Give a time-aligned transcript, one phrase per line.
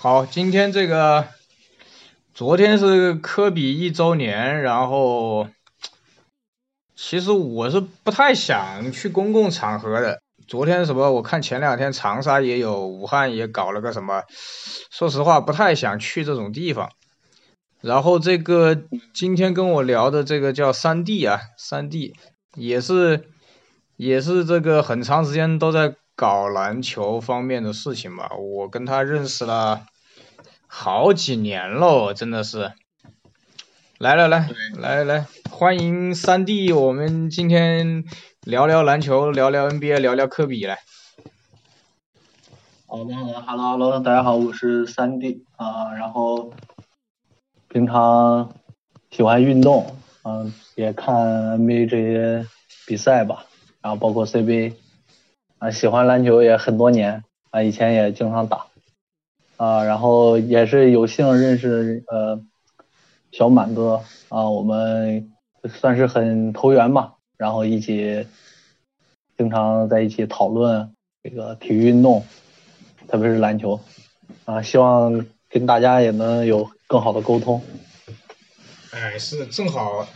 [0.00, 1.26] 好，今天这个，
[2.32, 5.48] 昨天是科比一周年，然后，
[6.94, 10.20] 其实我是不太想去公共场合的。
[10.46, 11.10] 昨天什么？
[11.10, 14.22] 我看前两天长沙也有，武汉也搞了个什么，
[14.88, 16.92] 说实话不太想去这种地方。
[17.80, 18.80] 然后这个
[19.12, 22.14] 今天跟我聊的这个叫三弟啊，三弟
[22.54, 23.24] 也是
[23.96, 25.96] 也是这个很长时间都在。
[26.18, 29.86] 搞篮球方面的事情吧，我跟他认识了
[30.66, 32.72] 好几年喽，真的是。
[33.98, 38.02] 来来来来来，欢迎三弟，我们今天
[38.42, 40.80] 聊聊篮球，聊聊 NBA，聊聊科比来。
[42.88, 46.52] 好的好的，Hello Hello，大家好，我是三弟啊，然后
[47.68, 48.52] 平常
[49.12, 52.44] 喜欢运动，嗯，也看 NBA 这些
[52.88, 53.46] 比赛吧，
[53.80, 54.74] 然后包括 CBA。
[55.58, 58.66] 啊，喜欢篮球也很多年啊，以前也经常打
[59.56, 62.40] 啊，然后也是有幸认识呃
[63.32, 65.32] 小满哥啊，我们
[65.68, 68.28] 算是很投缘吧，然后一起
[69.36, 72.24] 经常在一起讨论这个体育运动，
[73.08, 73.80] 特别是篮球
[74.44, 77.64] 啊，希望跟大家也能有更好的沟通。
[78.92, 80.06] 哎，是正好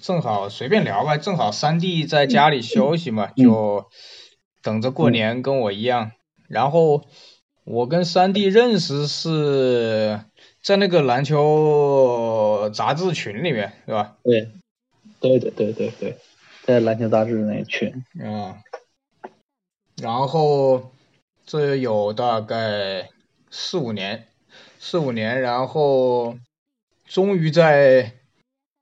[0.00, 3.90] 正好随便聊吧，正好三弟在家里休息嘛，就。
[4.62, 6.12] 等着过年跟我一样，
[6.48, 7.04] 然后
[7.64, 10.20] 我跟三弟认识是
[10.62, 14.16] 在那个篮球杂志群里面，是吧？
[14.22, 14.50] 对，
[15.20, 16.18] 对对对对对，
[16.64, 18.04] 在篮球杂志那群。
[18.24, 18.62] 啊。
[20.00, 20.92] 然后
[21.44, 23.10] 这有大概
[23.50, 24.28] 四五年，
[24.78, 26.36] 四五年，然后
[27.06, 28.14] 终于在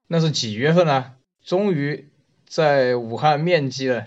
[0.07, 1.15] 那是几月份呢？
[1.45, 2.09] 终于
[2.47, 4.07] 在武汉面基了。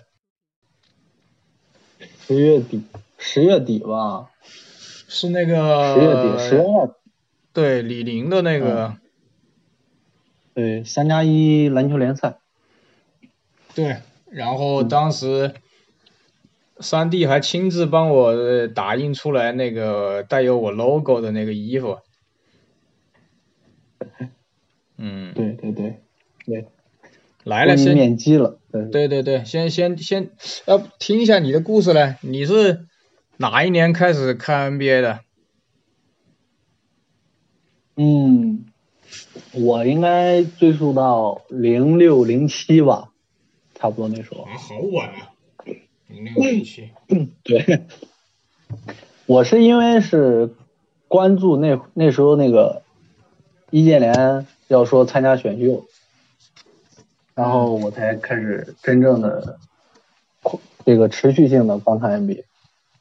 [2.28, 2.84] 十月底，
[3.18, 4.30] 十月底吧，
[5.08, 6.96] 是那个十月底，十月二，
[7.52, 8.96] 对李宁的那个，
[10.54, 12.38] 对三加一篮球联赛，
[13.76, 13.98] 对，
[14.30, 15.54] 然后当时
[16.80, 21.98] 三弟还亲自帮我打印出来那个带有我 logo 的那个衣服，
[24.98, 26.02] 嗯， 对对对
[26.46, 26.68] 对。
[27.44, 28.61] 来了，先免机了。
[28.72, 30.30] 对对对，先先先
[30.66, 32.16] 要听一下你的故事嘞。
[32.22, 32.86] 你是
[33.38, 35.20] 哪一年开始看 NBA 的？
[37.98, 38.66] 嗯，
[39.52, 43.12] 我应该追溯到零六零七吧，
[43.76, 44.44] 差不多那时候。
[44.44, 45.34] 啊，好晚啊！
[46.08, 46.92] 零六零七。
[47.44, 47.86] 对，
[49.26, 50.56] 我是因为是
[51.10, 52.84] 关注那那时候那个
[53.70, 55.86] 易建联要说参加选秀。
[57.42, 59.58] 然后我才开始真正的
[60.86, 62.44] 这个持续性的观看 NBA，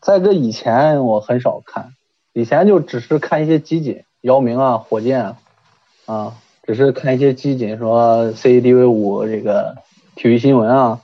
[0.00, 1.92] 在这以前我很少看，
[2.32, 5.36] 以前就只是看一些集锦，姚明啊、火箭
[6.06, 9.76] 啊，只是看一些集锦，说 CCTV 五这个
[10.16, 11.00] 体育新闻啊，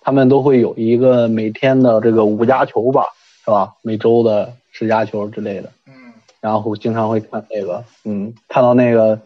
[0.00, 3.04] 他们都会有一个每天的这个五加球吧，
[3.44, 3.74] 是吧？
[3.82, 9.20] 每周的十加球之类的，嗯，然后经常会看那个，嗯，看到那个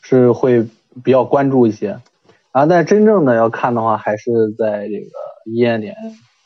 [0.00, 0.66] 是会
[1.04, 2.00] 比较关注一些。
[2.52, 5.10] 啊，但真正的要看的话，还是在这个
[5.44, 5.94] 易建联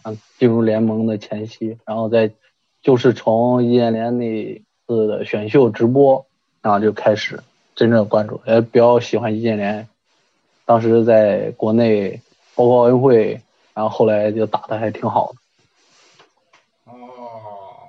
[0.03, 2.31] 啊进入联盟的前夕，然后在
[2.83, 6.27] 就是从易建联那次的选秀直播，
[6.61, 7.43] 然后就开始
[7.75, 9.89] 真正关注，也比较喜欢易建联。
[10.67, 12.21] 当时在国内
[12.55, 13.41] 包括奥运会，
[13.73, 16.93] 然后后来就打的还挺好的。
[16.93, 17.89] 哦，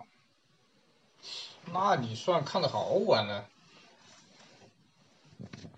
[1.74, 3.44] 那你算看的好晚了。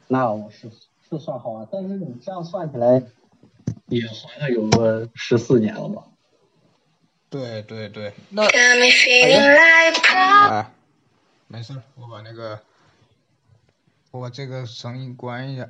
[0.08, 0.70] 那我是。
[1.10, 3.02] 是算好啊，但是你这样算起来，
[3.88, 6.04] 也好像有个十四年了吧？
[7.30, 8.76] 对对对，那哎，
[11.48, 12.60] 没事，我把那个，
[14.12, 15.70] 我把这个声音关一下。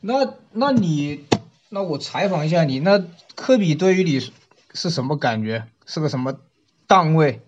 [0.00, 1.24] 那那你，
[1.68, 3.04] 那我采访一下你，那
[3.36, 4.18] 科比对于你
[4.74, 5.66] 是什么感觉？
[5.86, 6.40] 是个什么
[6.86, 7.40] 档位？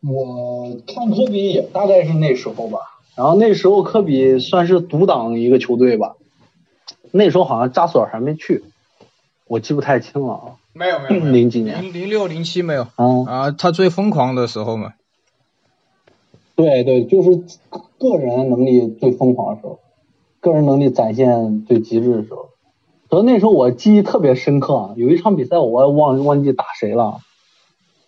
[0.00, 2.97] 我看科比也大概是那时候吧。
[3.18, 6.14] 然后那时候科比算是独挡一个球队吧，
[7.10, 8.62] 那时候好像扎索尔还没去，
[9.48, 10.44] 我记不太清了啊。
[10.72, 12.82] 没有没有，零几年，零零六零七没有。
[12.94, 14.92] 啊啊，他最疯狂的时候嘛。
[16.54, 17.42] 对对，就是
[17.98, 19.80] 个人能力最疯狂的时候，
[20.38, 22.50] 个人能力展现最极致的时候。
[23.10, 27.18] 所以那时候我记忆特别深刻，有一场比赛我忘忘记打谁了，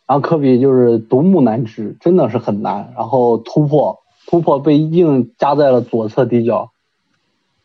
[0.07, 3.99] 然后科比就是独木难支，真的是很难，然后突破。
[4.31, 6.71] 突破被硬夹在了左侧底角，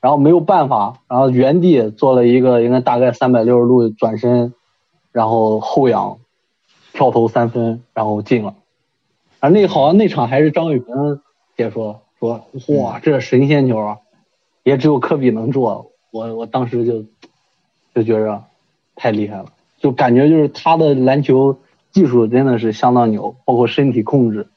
[0.02, 4.56] 然后没有办法，然后原地做了一个应该大概三百六十度转身，
[5.12, 6.18] 然后后仰
[6.92, 8.56] 跳投三分，然后进了，
[9.42, 11.22] 啊，那好像那场还是张伟平
[11.56, 13.98] 解说说，哇，这神仙球啊，
[14.64, 15.92] 也只有科比能做。
[16.10, 17.04] 我我当时就
[17.94, 18.44] 就觉着
[18.96, 19.46] 太厉害了，
[19.78, 21.60] 就感觉就是他的篮球
[21.92, 24.48] 技术真的是相当牛，包括身体控制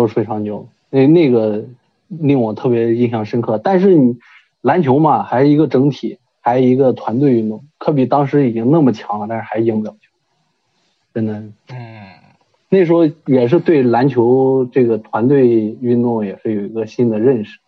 [0.00, 0.66] 都是非常牛。
[0.88, 1.66] 那那个
[2.08, 3.58] 令我特别印象深刻。
[3.58, 4.18] 但是你
[4.62, 7.66] 篮球嘛，还是一个整体，还是一个团队运动。
[7.76, 9.98] 科比当时已经那么强了，但是还赢不了球，
[11.12, 11.34] 真的。
[11.68, 12.06] 嗯。
[12.70, 15.46] 那时候也是对篮球这个团队
[15.82, 17.58] 运动也是有一个新的认识。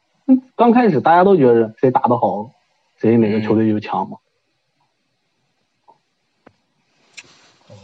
[0.56, 2.52] 刚开始大家都觉得谁打得好，
[2.96, 4.16] 谁哪个球队就强嘛。
[7.68, 7.74] 哦，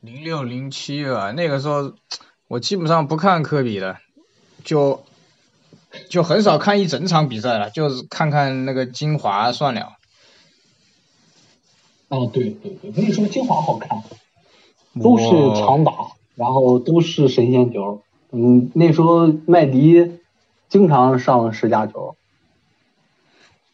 [0.00, 1.92] 零六零七啊，那个时候
[2.48, 3.98] 我基本上不看科比的，
[4.64, 5.04] 就
[6.10, 9.92] 就很少看一整场比赛了，就是看看那个精华算了。
[12.08, 14.02] 哦，对对对，那时候精华好看。
[15.00, 15.24] 都是
[15.54, 15.92] 强打，
[16.34, 18.02] 然后都是神仙球。
[18.32, 20.18] 嗯，那时候麦迪
[20.68, 22.16] 经常上十佳球。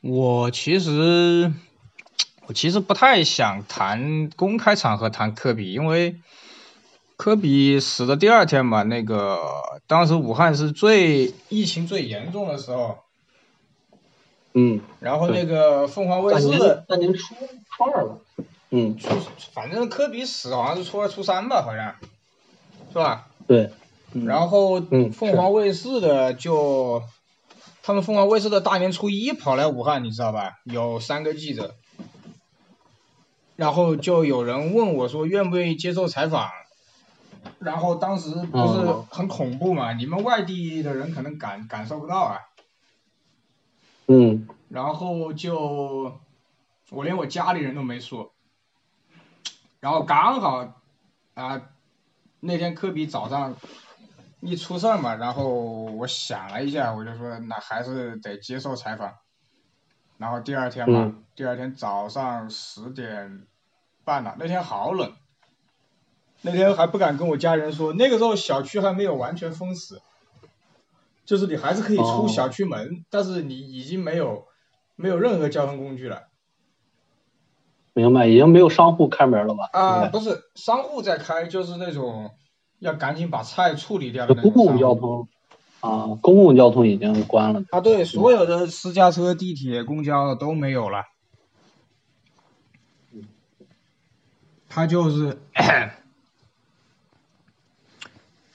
[0.02, 1.50] 我其实
[2.46, 6.16] 我其实不太想谈公开场合谈科比，因为
[7.16, 9.38] 科比死的第二天吧，那个
[9.86, 12.98] 当时武汉是最疫情最严重的时候。
[14.52, 14.80] 嗯。
[15.00, 16.84] 然后那个凤凰卫视。
[16.88, 17.34] 大年初
[17.76, 18.16] 初二吧。
[18.70, 19.08] 嗯，初
[19.52, 21.94] 反正科比死好像是初二初三吧，好像，
[22.92, 23.28] 是吧？
[23.46, 23.70] 对。
[24.26, 24.80] 然后
[25.12, 27.02] 凤凰卫视的就，
[27.82, 30.54] 他们凤凰卫视的大年初一跑来武汉，你知道吧？
[30.64, 31.74] 有三个记者，
[33.56, 36.48] 然后就有人问我说愿不愿意接受采访，
[37.58, 39.92] 然后当时不是很恐怖嘛？
[39.92, 42.40] 你们外地的人可能感感受不到啊。
[44.06, 44.48] 嗯。
[44.68, 46.20] 然后就，
[46.90, 48.32] 我连我家里人都没说。
[49.80, 50.82] 然后刚好
[51.34, 51.62] 啊，
[52.40, 53.54] 那天科比早上
[54.40, 59.14] 一出事儿嘛，然后我想了一下，我就说那还是得接受采访。
[60.16, 63.46] 然后第二天嘛，第二天早上十点
[64.04, 65.12] 半了，那天好冷，
[66.44, 70.02] 那天还不敢跟我家人说，那个时候小区还没有完全封死，
[71.24, 74.44] 就是你还是可以出小区门，但是你已经没有
[74.94, 76.24] 没有任何交通工具了。
[77.94, 79.70] 明白，已经没有商户开门了吧？
[79.72, 82.32] 啊，不是，商户在开，就是那种
[82.78, 84.52] 要赶紧把菜处理掉的那种。
[84.52, 85.28] 公共交通
[85.80, 87.62] 啊，公共交通已经关了。
[87.70, 91.04] 啊，对，所有的私家车、地铁、公交都没有了。
[94.68, 95.38] 他就是，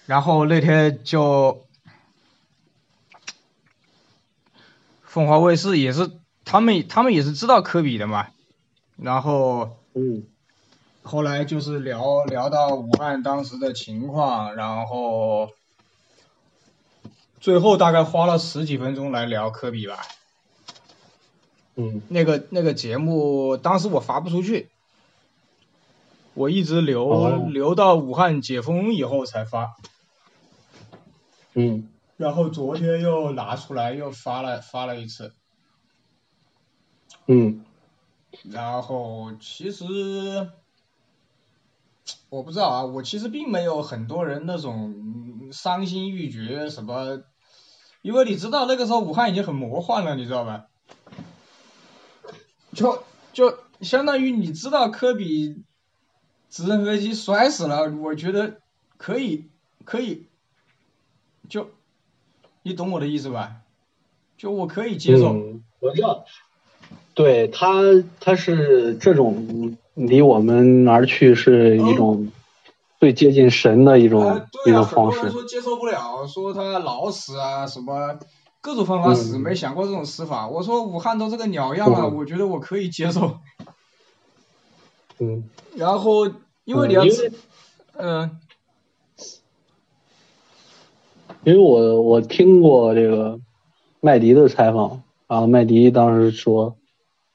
[0.09, 1.67] 然后那天就，
[5.03, 6.09] 凤凰卫视也是，
[6.43, 8.29] 他们他们也是知道科比的嘛。
[8.97, 10.23] 然后，嗯，
[11.03, 15.51] 后来就是聊聊到武汉当时的情况，然后
[17.39, 19.99] 最后大概花了十几分钟来聊科比吧。
[21.75, 22.01] 嗯。
[22.07, 24.69] 那个那个节目当时我发不出去，
[26.33, 29.75] 我一直留留到武汉解封以后才发。
[31.59, 31.89] 嗯。
[32.17, 35.33] 然后昨天又拿出来又发了发了一次。
[37.27, 37.65] 嗯。
[38.49, 39.85] 然后其实
[42.29, 47.23] 我不知道啊，我其实并没有很多人那种伤心欲绝什么，
[48.01, 50.67] 因为你知道那个时候武汉已经很魔幻了，你知道吧？
[52.71, 55.63] 就就相当于你知道科比
[56.49, 58.61] 直升飞机摔死了，我觉得
[58.97, 59.49] 可以
[59.83, 60.28] 可以，
[61.49, 61.71] 就
[62.63, 63.55] 你懂我的意思吧？
[64.37, 65.35] 就我可以接受。
[65.79, 66.23] 我知道。
[67.13, 67.81] 对他，
[68.21, 72.31] 他是这种离我们而去是一种
[72.97, 75.19] 最接近神的一种一种方式。
[75.45, 78.17] 接受不了，说他老死啊，什么
[78.61, 80.47] 各种方法死，没想过这种死法。
[80.47, 83.39] 我说武汉都这个鸟样了，我觉得我可以接受。
[85.19, 85.49] 嗯。
[85.75, 86.27] 然后
[86.63, 87.03] 因为你要
[87.97, 88.39] 嗯，
[91.43, 93.39] 因为我我听过这个
[93.99, 96.75] 麦迪的采访然后，麦迪当时说。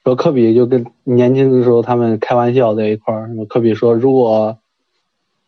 [0.07, 4.59] 说科比就跟年轻的时候他们开玩笑在一块儿，科比说如果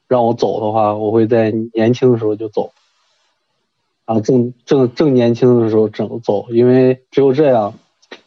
[0.08, 2.72] 让我走的话，我会在年轻的时候就走，
[4.06, 7.74] 然后正正正年轻的时候整走，因为只有这样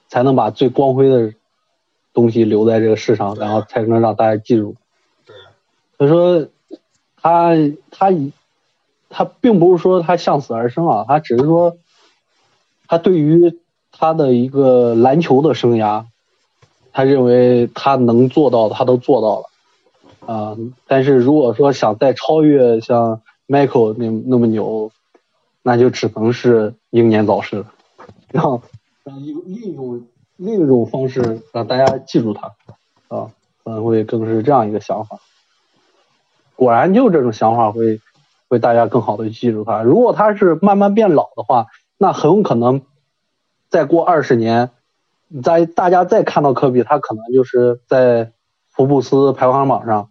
[0.07, 1.33] 才能把最光辉的
[2.13, 4.75] 东西留在这个世上，然后才能让大家记住。
[5.25, 5.35] 对。
[5.97, 6.47] 他说
[7.19, 7.55] 他
[7.89, 8.11] 他
[9.09, 11.77] 他并不是说他向死而生啊，他只是说
[12.87, 13.59] 他对于
[13.91, 16.05] 他的一个篮球的生涯。
[16.91, 24.91] 他认为他能做到，他都做到了，啊，但是如果说想再超越像 Michael 那那么牛，
[25.61, 27.71] 那就只能是英年早逝了，
[28.31, 28.61] 让
[29.03, 32.53] 让用另一种另一种方式让大家记住他
[33.07, 33.29] 啊，
[33.63, 35.19] 可能会更是这样一个想法。
[36.55, 38.01] 果然，就这种想法会
[38.49, 39.81] 为大家更好的记住他。
[39.81, 42.81] 如果他是慢慢变老的话，那很有可能
[43.69, 44.69] 再过二十年，
[45.41, 48.31] 在大家再看到科比，他可能就是在
[48.69, 50.09] 福布斯排行榜上。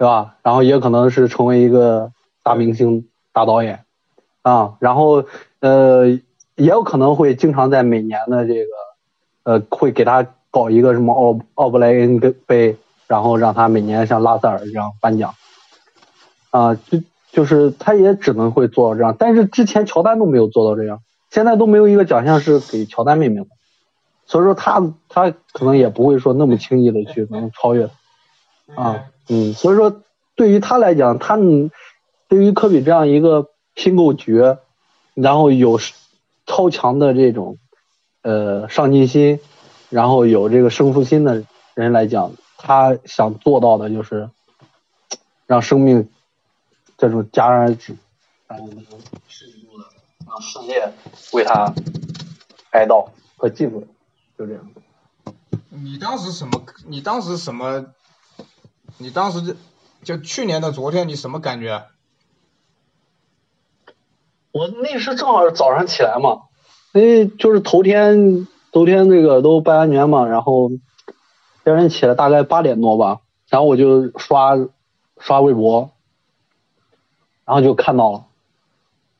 [0.00, 0.36] 对吧？
[0.42, 2.10] 然后也可能是成为一个
[2.42, 3.84] 大明星、大导演
[4.40, 5.26] 啊，然后
[5.58, 6.06] 呃，
[6.54, 8.70] 也有可能会经常在每年的这个
[9.42, 12.78] 呃，会给他搞一个什么奥奥布莱恩杯，
[13.08, 15.34] 然后让他每年像拉塞尔这样颁奖
[16.48, 23.50] 啊，就就是他也只能会做到这样，但是之前乔丹都没有做到这样，现在都没有一个奖项是给乔丹命名的，
[24.26, 27.88] 所以说他他可能也不会说那么轻易的去能超越
[28.74, 29.04] 啊。
[29.28, 30.02] 嗯，所以说
[30.34, 31.38] 对于他来讲，他
[32.28, 34.58] 对于科比这样一个拼够绝，
[35.14, 35.78] 然后有
[36.46, 37.58] 超强的这种
[38.22, 39.38] 呃上进心，
[39.88, 41.44] 然后有这个胜负心的
[41.74, 44.30] 人来讲，他想做到的就是
[45.46, 46.08] 让生命
[47.00, 47.96] 这种戛然而止，
[48.46, 48.84] 然后能
[49.26, 49.68] 持续的
[50.28, 50.92] 让世界
[51.32, 51.72] 为他
[52.72, 53.86] 哀悼和记住，
[54.38, 54.70] 就这样。
[55.70, 56.62] 你当时什么？
[56.86, 57.86] 你当时什么？
[58.98, 59.54] 你当时就
[60.02, 61.86] 就去年的昨天，你什么感觉？
[64.52, 66.42] 我那时正好是早上起来嘛，
[66.92, 70.68] 因为就是头天头天那个都拜完年嘛，然后
[71.64, 74.56] 第二天起来大概八点多吧，然后我就刷
[75.18, 75.92] 刷微博，
[77.50, 78.26] 然后就看到了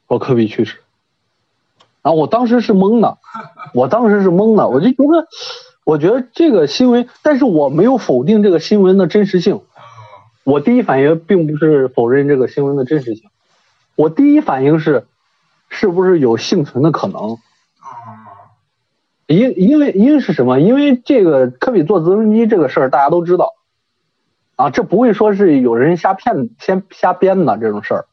[0.07, 0.79] 说科比去世，
[2.01, 3.19] 然后我当时是懵的，
[3.75, 5.27] 我当时是懵的，我就觉得
[5.83, 9.63] 我觉得这个新闻，但是我没有否定这个新闻的真实性。
[10.45, 13.31] 我第一反应并不是否认这个新闻的真实性，
[13.97, 15.09] 我第一反应是，
[15.69, 17.37] 是不是有幸存的可能？
[19.27, 20.61] 因因为因为是什么？
[20.61, 23.55] 因为这个科比坐直升机这个事儿大家都知道，
[24.55, 28.05] 啊，这不会说是有人瞎骗、先瞎编的这种事儿，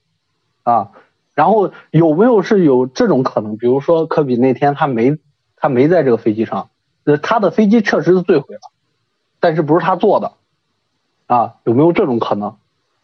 [0.67, 0.91] 啊，
[1.33, 3.55] 然后有没有是有这种可能？
[3.55, 5.17] 比如说科比那天他没
[5.55, 6.69] 他没在这个飞机上，
[7.05, 8.61] 呃，他的飞机确实是坠毁了，
[9.39, 10.33] 但是不是他坐的。
[11.27, 12.57] 啊，有没有这种可能？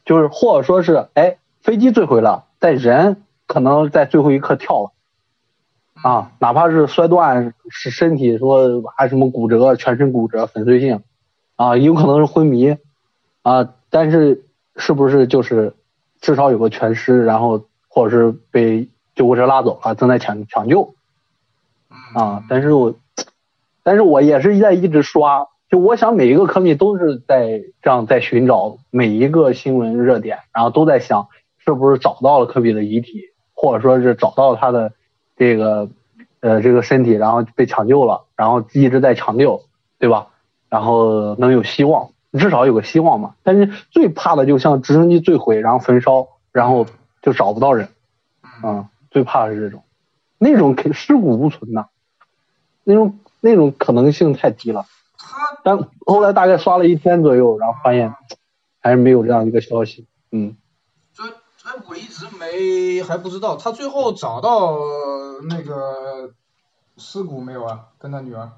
[0.03, 4.91] 就是或者说是，哎，飞机坠毁了，但人可能在最后一刻跳了，
[6.01, 11.01] 啊，哪怕是摔断是身体说还什么骨折，全身骨折粉碎性，
[11.55, 12.75] 啊，有可能是昏迷，
[13.41, 14.43] 啊，但是
[14.75, 15.75] 是不是就是
[16.23, 20.95] 至少有个全尸，然后或者是被救护车拉走了，正在抢抢救，
[22.15, 22.95] 啊，但是我，
[23.83, 25.47] 但是我也是在一直刷。
[25.69, 31.27] 就我想，每一个科密都是在这样在寻找每一个新闻热点，然后都在想
[31.57, 34.93] 是不是找到了科比的遗体，或者说是找到他的
[35.35, 35.89] 这个
[36.39, 39.61] 呃这个身体，然后被抢救了，然后一直在抢救，
[39.99, 40.29] 对吧？
[40.69, 43.35] 然后能有希望，至少有个希望嘛。
[43.43, 46.85] 但是最怕的就像直升机坠毁，然后焚烧，然后
[47.21, 47.89] 就找不到人，
[48.63, 49.83] 嗯，最怕的是这种，
[50.37, 51.87] 那种肯尸骨无存呐，
[52.83, 54.85] 那种那种可能性太低了。
[55.63, 58.13] 但后来大概刷了一天左右，然后发现
[58.81, 60.07] 还是没有这样一个消息。
[60.31, 60.57] 嗯，
[61.13, 64.77] 这哎，我一直没还不知道，他最后找到
[65.47, 66.33] 那个
[66.97, 67.87] 尸骨没有啊？
[67.97, 68.51] 跟他女儿？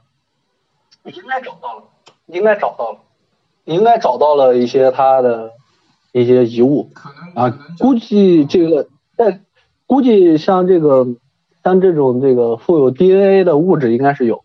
[1.03, 1.83] 应该找到了，
[2.25, 2.99] 应该找到了，
[3.65, 5.51] 应该找到了一些他的
[6.11, 6.91] 一些遗物。
[7.35, 9.41] 啊，估计这个在
[9.85, 11.05] 估计像这个
[11.63, 14.43] 像这种这个富有 DNA 的物质应该是有。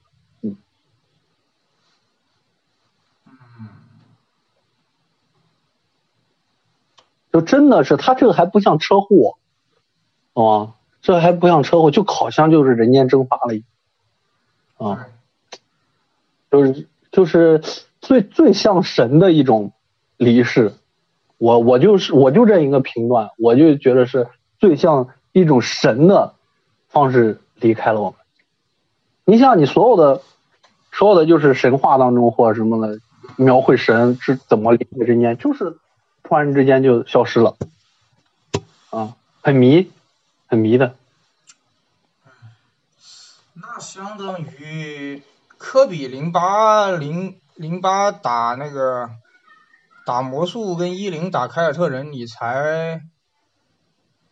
[7.33, 9.39] 就真的是他这个还不像车祸，
[10.33, 13.63] 啊，这还不像车祸，就好像就是人间蒸发了一
[14.81, 15.07] 样，啊，
[16.51, 17.63] 就是就是
[18.01, 19.73] 最最像神的一种
[20.17, 20.75] 离世，
[21.39, 24.29] 我我就是我就这一个评断，我就觉得是
[24.59, 26.35] 最像一种神的
[26.89, 28.19] 方式离开了我们。
[29.25, 30.23] 你像你所有的
[30.93, 32.99] 所有的就是神话当中或者什么的
[33.37, 35.77] 描绘神是怎么离开人间，就是。
[36.23, 37.57] 突然之间就消失了，
[38.91, 39.91] 啊，很迷，
[40.47, 40.95] 很迷的。
[43.55, 45.25] 那相当于
[45.59, 49.11] 科比零八零零八打那个
[50.07, 53.03] 打魔术跟一零打凯尔特人，你才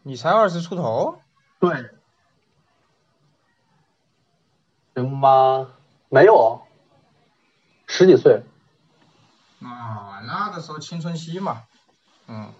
[0.03, 1.19] 你才二十出头？
[1.61, 1.91] 对。
[4.95, 5.69] 零八
[6.09, 6.63] 没有，
[7.87, 8.45] 十几岁。
[9.63, 11.65] 啊，那个时候青春期嘛，
[12.29, 12.51] 嗯，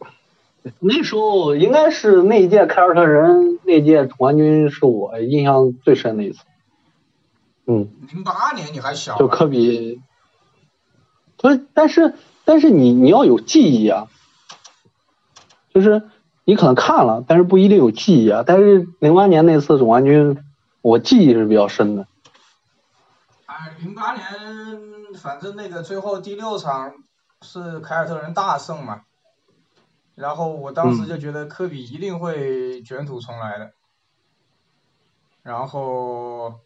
[0.80, 6.42] 那时候应该是那一届凯尔特人那届冠军是我印象最深的一次。
[7.70, 10.00] 嗯，零八年你还小，就科比，
[11.36, 14.08] 不是，但是但是你你要有记忆啊，
[15.72, 16.02] 就是
[16.44, 18.42] 你可能看了，但是不一定有记忆啊。
[18.44, 20.42] 但是零八年那次总冠军，
[20.82, 22.08] 我记忆是比较深的。
[23.46, 24.24] 哎，零八年。
[25.12, 26.94] 反正那个最后第六场
[27.42, 29.02] 是凯尔特人大胜嘛，
[30.14, 33.72] 然后我当时就觉得科比一定会卷土重来的，
[35.42, 36.60] 然后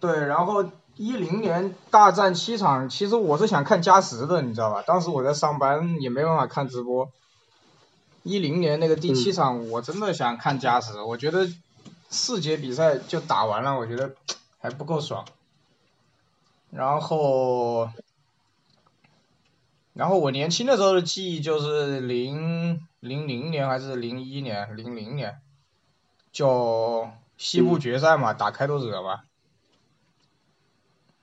[0.00, 0.64] 对，然后
[0.96, 4.82] 一零年大战七场，其实我是想看加时的，你知道吧？
[4.86, 7.10] 当时我在上班，也没办法看直播。
[8.22, 11.48] 一零年那个第七场，我真的想看加时，我觉得
[12.10, 14.14] 四节比赛就打完了，我觉得
[14.58, 15.24] 还不够爽。
[16.70, 17.88] 然后，
[19.94, 25.40] 然后我年轻的时候的记忆就是零零零年还是零一年，零零年，
[26.30, 29.20] 就西部决赛嘛，打开拓者嘛。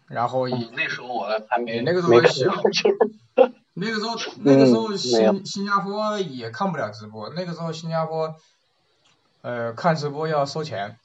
[0.07, 2.89] 然后那时候我还没那个时候小，
[3.73, 8.35] 那个时候 那个时候新新加坡也看不了直播，那个时候新加坡，
[9.41, 10.97] 呃，看直播要收钱。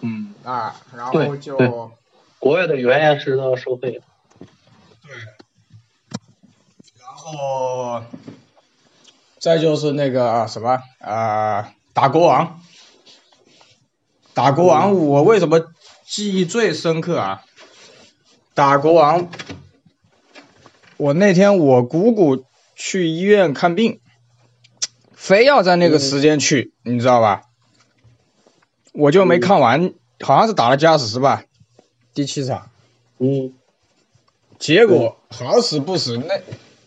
[0.00, 0.34] 嗯。
[0.44, 1.92] 啊，然后就。
[2.38, 4.02] 国外的原演是都要收费。
[4.40, 5.12] 对。
[6.98, 8.02] 然后，
[9.38, 12.60] 再就是那个什么啊，打国王。
[14.34, 15.60] 打国王，我为什么
[16.12, 17.42] 记忆最深刻啊？
[18.52, 19.30] 打国王，
[20.98, 22.44] 我那天我姑姑
[22.76, 23.98] 去医院看病，
[25.14, 27.44] 非要在那个时间去，你知道吧？
[28.92, 31.44] 我就没看完，好像是打了加时吧。
[32.12, 32.68] 第七场，
[33.16, 33.54] 嗯，
[34.58, 36.42] 结果好死不死，那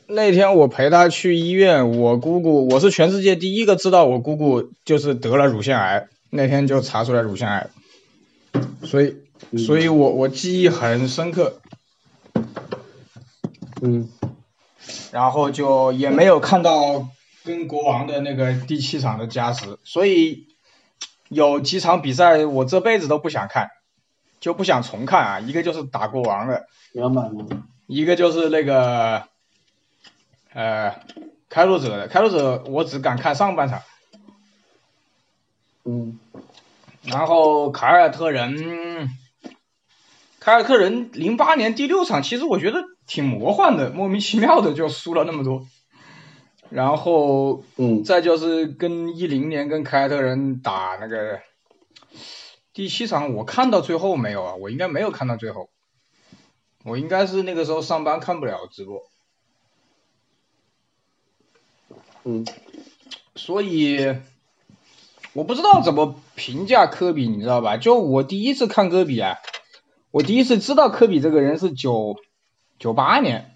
[0.05, 7.71] 那天我陪她去医院，我姑姑，我是全世界第一个知道我姑姑就是得了乳腺癌，那天就查出来乳腺癌，
[8.86, 9.17] 所以，
[9.58, 11.60] 所以我我记忆很深刻，
[13.82, 14.10] 嗯，
[15.12, 17.08] 然后就也没有看到
[17.43, 20.48] 跟国王的那个第七场的加时，所以
[21.30, 23.69] 有几场比赛我这辈子都不想看。
[24.41, 26.67] 就不想重看啊，一个就是打国王的，
[27.88, 29.24] 一个就是那个，
[30.54, 31.00] 呃，
[31.50, 33.82] 开拓者的，开拓者我只敢看上半场，
[35.86, 36.19] 嗯，
[37.06, 39.10] 然后凯尔特人，
[40.39, 45.68] 凯尔特人零八年第六场，其实我觉得挺魔幻的，莫名其妙的就输了那么多，
[46.70, 51.39] 然后，嗯，再就是跟一零年跟凯尔特人打那个。
[52.74, 54.56] 第七场我看到最后没有啊？
[54.56, 55.70] 我应该没有看到最后，
[56.84, 59.02] 我应该是那个时候上班看不了直播，
[62.26, 62.46] 嗯，
[63.36, 64.18] 所以
[65.36, 67.76] 我不知道怎么评价科比，你知道吧？
[67.76, 69.36] 就我第一次看科比啊，
[70.12, 72.15] 我第一次知道科比这个人是九
[72.80, 73.54] 九八年，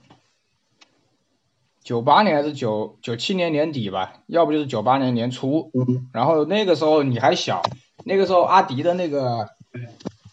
[1.81, 4.15] 九八年还是九九七年年底吧？
[4.27, 5.71] 要不就是九八年年初，
[6.11, 7.63] 然后那个时候你还小。
[8.03, 9.47] 那个时候阿迪的那个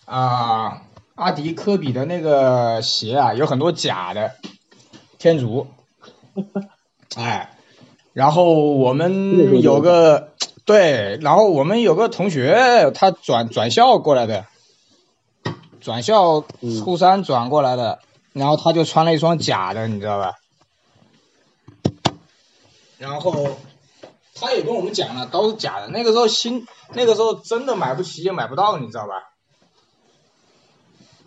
[0.04, 0.82] 啊，
[1.14, 4.32] 阿迪科比的那个鞋啊，有很多假的
[5.18, 5.68] 天竺，
[7.16, 7.56] 哎，
[8.12, 10.32] 然后我们有个
[10.66, 14.44] 对，然后我们有个同学他转转校过来的，
[15.80, 16.44] 转校
[16.84, 18.00] 初三转过来的，
[18.34, 20.34] 然后他就穿了一双假的，你知道吧？
[22.98, 23.56] 然后。
[24.38, 25.88] 他也跟我们讲了，都是假的。
[25.88, 29.32] 那个时候新，那个时候真的买不起也买不到，你知道吧？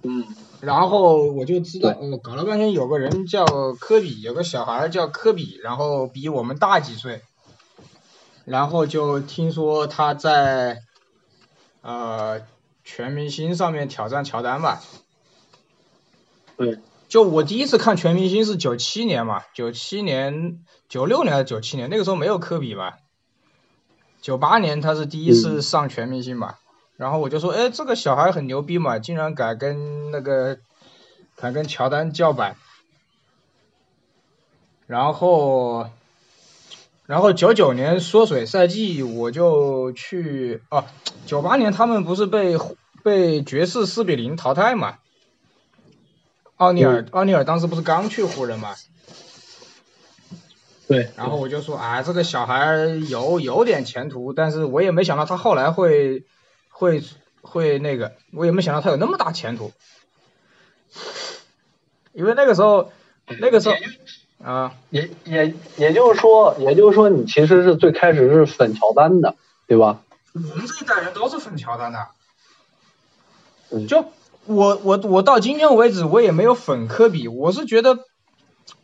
[0.04, 0.28] 嗯。
[0.62, 3.46] 然后我就知道，哦，搞了半天有个人叫
[3.80, 7.24] 科比，有个小孩叫科比，然后比我们大几岁。
[8.50, 10.82] 然后就听说他在，
[11.82, 12.42] 呃，
[12.84, 14.82] 全明星上面挑战乔丹吧。
[16.58, 16.80] 对。
[17.08, 21.90] 就我第一次看全明星是九七年嘛，九七年、九六年还是九七年？
[21.92, 22.98] 那个时候没有科比吧？
[24.20, 26.60] 九八年他是第一次上全明星吧？
[26.98, 30.58] 然后我就说，哎，这个小孩很牛逼嘛，竟然敢跟那个，
[31.36, 32.58] 敢跟乔丹叫板。
[34.88, 35.90] 然后，
[37.10, 40.86] 然后九九年缩水赛季我就去，哦，
[41.26, 42.56] 九八年他们不是被
[43.04, 45.00] 被爵士四比零淘汰嘛？
[46.58, 48.76] 奥尼尔，奥尼尔当时不是刚去湖人嘛？
[50.88, 51.10] 对。
[51.18, 52.76] 然后我就说，啊，这个小孩
[53.10, 56.26] 有有点前途，但是我也没想到他后来会
[56.70, 57.04] 会
[57.42, 59.72] 会那个，我也没想到他有那么大前途。
[62.14, 62.92] 因为那个时候，
[63.40, 63.76] 那个时候
[64.44, 69.36] 啊，也也也就是说，也就是说，你其实是最开始是粉乔丹的，
[69.68, 70.02] 对吧？
[70.34, 72.00] 我们这一代人都是粉乔丹的。
[73.72, 74.06] 嗯就
[74.46, 78.00] 我我我到今天为止，我也没有粉科比，我是觉得，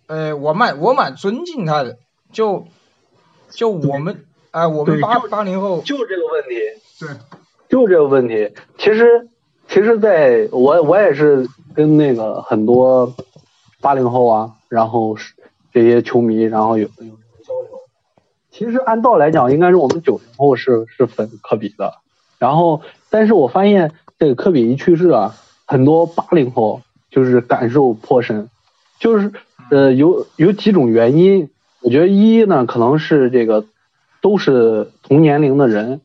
[0.08, 1.98] 呃，我蛮我蛮尊敬他的，
[2.32, 2.68] 就
[3.50, 6.56] 就我们啊、我们八八零后，就这个问题，
[7.00, 7.10] 对，
[7.68, 8.54] 就这个问题。
[8.78, 9.28] 其实，
[9.68, 13.16] 其实在我我也是跟那个很多
[13.82, 15.34] 八零后啊，然后是
[15.72, 17.06] 这些球迷，然后有有
[17.46, 17.80] 交流。
[18.52, 21.94] 其实按道理来讲，应该是我们九零后是是粉科比的，
[22.40, 25.34] 然后但是我发现这个科比一去世啊，
[25.66, 28.50] 很多八零后就是感受颇深，
[29.00, 29.32] 就是
[29.72, 33.66] 呃有有几种原因，我觉得一呢可能是这个
[34.22, 36.02] 都是同年龄的人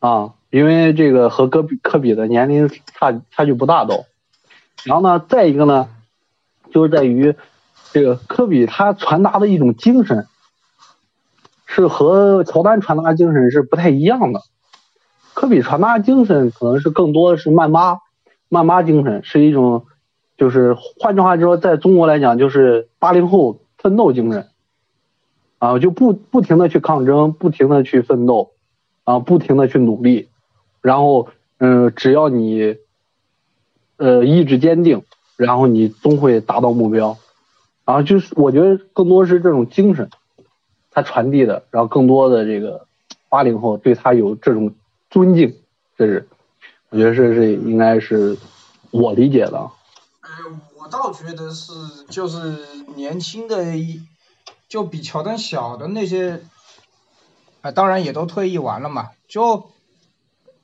[0.00, 4.04] 啊，因为这个和科比科比的年龄差差距不大都，
[4.84, 5.88] 然后呢再一个呢
[6.70, 7.34] 就是在于
[7.92, 10.26] 这个科比他传达的一种精神。
[11.70, 14.40] 是和乔丹传达精神是不太一样的。
[15.34, 17.98] 科比传达精神可能是更多的是曼巴，
[18.48, 19.84] 曼巴精神是一种，
[20.38, 24.48] 就是换句话说，在中国来讲就是八零后奋斗精神，
[25.58, 28.52] 啊，就不不停的去抗争，不停的去奋斗，
[29.04, 30.30] 啊，不停的去努力，
[30.80, 31.28] 然后
[31.58, 32.76] 嗯、只要你，
[33.98, 35.02] 呃，意志坚定，
[35.38, 37.16] 然后你终会达到目标，
[37.84, 40.10] 然后就是我觉得更多是这种精神。
[40.90, 42.88] 他传递的，然后更多的这个
[43.28, 44.74] 八零后对他有这种
[45.10, 45.56] 尊敬，
[45.96, 46.28] 这是
[46.90, 48.36] 我觉得这是应该是
[48.90, 49.58] 我理解的。
[49.58, 50.30] 呃，
[50.76, 51.72] 我倒觉得是
[52.08, 52.58] 就是
[52.96, 54.02] 年轻的一，
[54.68, 56.42] 就比乔丹小的那些，
[57.60, 59.70] 啊、当然也都退役完了嘛，就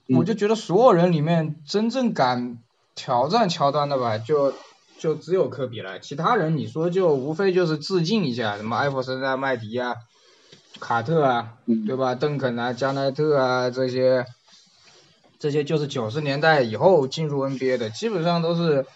[0.08, 2.58] 我就觉得所有人里面真正敢
[2.94, 4.52] 挑战乔丹的吧，就
[4.98, 9.94] 就只有科比了，其他人你说就无非就是致敬一下，什么艾弗森啊、麦迪啊、
[10.80, 12.14] 卡特啊，嗯对吧？
[12.14, 14.24] 邓肯啊、加奈特啊这些，
[15.38, 18.86] 这些就是九十年代以后进入 NBA 的，基本上都是，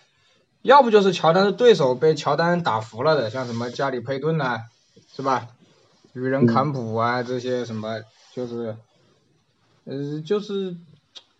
[0.62, 4.60] 要不就是乔丹的对手被乔丹打服了的，像什么加里佩顿呐、
[5.14, 5.48] 是吧？
[6.14, 8.00] 与人坎普啊这些什么，
[8.34, 8.76] 就是，
[9.84, 10.74] 呃，就是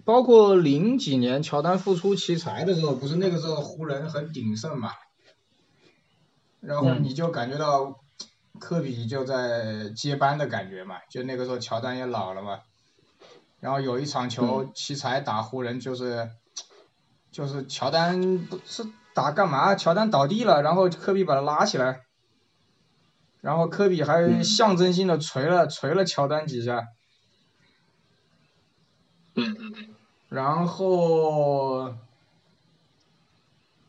[0.09, 4.93] 包括零几年乔丹复出奇才的时候，不是那个时候湖人很鼎盛嘛，
[6.61, 8.01] 然后嗯你就感觉到
[8.59, 12.61] 科比就在接班的感觉嘛，就那个时候乔丹也老了嘛，
[13.61, 16.31] 然后有一场球奇才打湖人就是，
[17.31, 19.75] 就是乔丹不是打干嘛？
[19.75, 22.01] 乔丹倒地了，然后科比把他拉起来，
[23.43, 26.87] 然后科比还嗯象征性的捶了捶了乔丹几下。
[29.35, 29.89] 对对对，
[30.29, 31.95] 然后，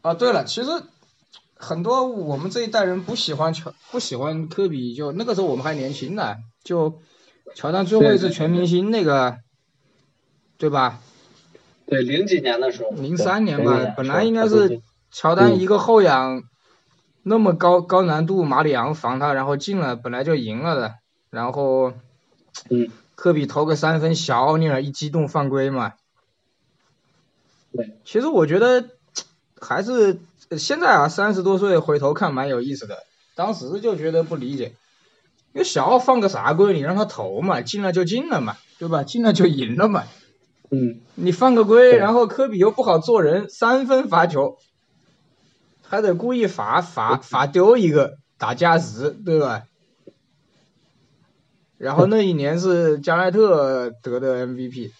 [0.02, 0.70] 啊，对了，其实
[1.56, 7.02] 很多我们这一代人不喜欢乔，不喜欢科比，就那个时候我们还年轻呢，就
[7.56, 9.40] 乔丹最后一次全明星那个，
[10.58, 11.02] 对吧？
[11.86, 16.44] 对零几年的时候，零三年对吧，本来应该是乔丹一个后仰，
[17.24, 20.96] 那么高高难度马里昂防他，然后进了，本来就赢了的，
[21.32, 21.92] 然后
[22.70, 25.96] 嗯，科比投个三分，小奥尼尔一激动犯规嘛。
[27.72, 28.90] 对，其实我觉得
[29.60, 33.04] 还是呃现在啊，三十多岁回头看蛮有意思的。
[33.36, 34.74] 当时就觉得不理解，
[35.54, 39.04] 因为小奥放个啥规，你让他投嘛，进了就进了嘛，对吧？
[39.04, 40.04] 进了就赢了嘛。
[40.72, 44.58] 嗯，你犯个规，然后科比又不好做人，三分罚球，
[45.84, 49.64] 还得故意罚罚罚丢一个打加时，对吧？
[51.78, 54.92] 然后那一年是加奈特得的 MVP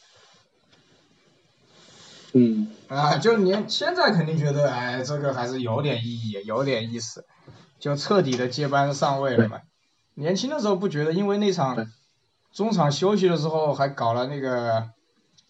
[2.40, 7.26] 嗯，啊，就年现在肯定觉得哎，这个还是有点意义，有点意思，
[7.80, 9.60] 就彻底的接班上位了嘛。
[10.14, 11.88] 年轻的时候不觉得，因为那场
[12.54, 14.90] 中场休息的时候还搞了那个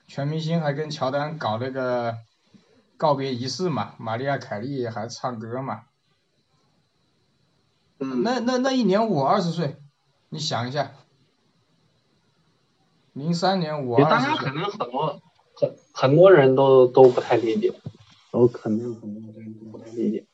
[0.07, 2.17] 全明星，还跟乔丹搞那个
[2.97, 5.81] 告别仪式嘛，玛利亚凯莉还唱歌嘛。
[7.99, 9.77] 嗯那那那一年我二十岁，
[10.29, 10.91] 你想一下，
[13.13, 15.21] 零三年我二十岁大家肯，定很多
[15.59, 17.73] 很很多人都都不太理解，
[18.31, 20.25] 我肯定很多人都不太理解。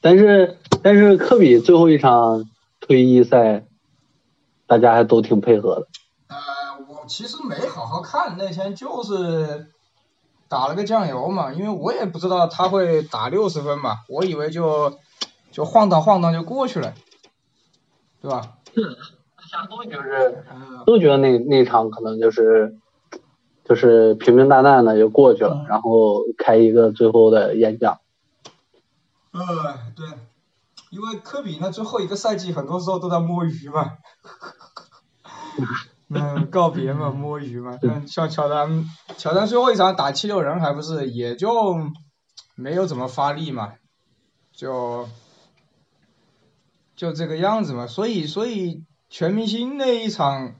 [0.00, 2.48] 但是但是科比最后一场
[2.80, 3.64] 退役赛，
[4.66, 5.86] 大家还都挺配合的。
[6.28, 6.36] 呃，
[6.88, 9.66] 我其实没好好看，那天就是
[10.48, 14.98] 打了个酱油嘛，因为我也不知道他会打六十分嘛，我以为就
[15.50, 16.94] 就晃荡晃荡就过去了，
[18.20, 18.58] 对吧？
[19.50, 22.76] 大家都觉得嗯都觉得那那场可能就是
[23.68, 28.00] 就是平平淡淡的就过去了，然后开一个最后的演讲。
[29.32, 29.42] 呃，
[29.94, 30.06] 对，
[30.90, 33.98] 因为科比那最后一个赛季很多时候都在摸鱼嘛。
[36.10, 37.78] 嗯，告别嘛，摸鱼嘛。
[37.82, 38.86] 嗯，像乔丹，
[39.18, 41.76] 乔丹最后一场打七六人还不是也就
[42.54, 43.74] 没有怎么发力嘛，
[44.52, 45.06] 就
[46.96, 47.86] 就这个样子嘛。
[47.86, 50.54] 所以，所以全明星那一场，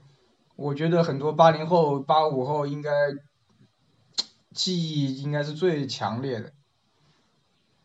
[0.59, 2.91] 我觉得很多八零后、八五后应该
[4.53, 6.51] 记忆应该是最强烈的。